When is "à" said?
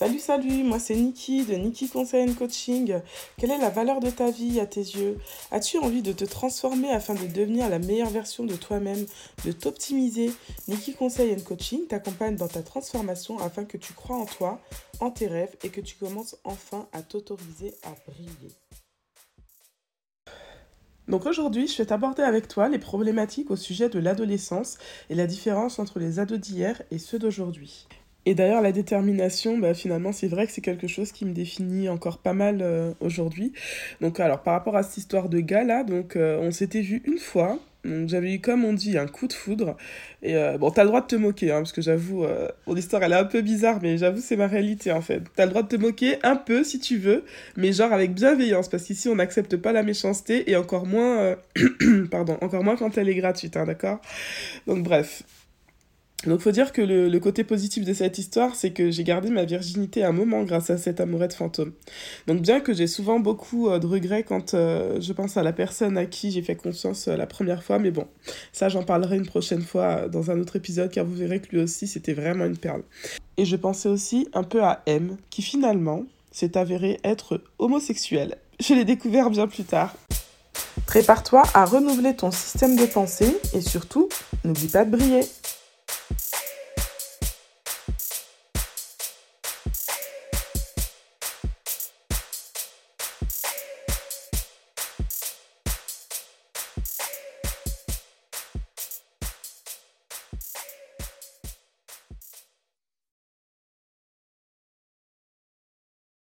4.58-4.64, 16.94-17.02, 17.82-17.90, 34.76-34.82, 60.68-60.76, 65.38-65.42, 65.96-66.04, 74.62-74.82, 81.54-81.64